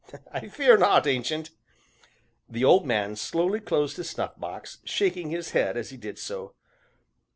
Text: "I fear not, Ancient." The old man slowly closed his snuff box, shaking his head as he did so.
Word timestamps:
"I 0.33 0.47
fear 0.47 0.79
not, 0.79 1.05
Ancient." 1.05 1.51
The 2.49 2.65
old 2.65 2.87
man 2.87 3.15
slowly 3.15 3.59
closed 3.59 3.97
his 3.97 4.09
snuff 4.09 4.35
box, 4.39 4.79
shaking 4.83 5.29
his 5.29 5.51
head 5.51 5.77
as 5.77 5.91
he 5.91 5.97
did 5.97 6.17
so. 6.17 6.55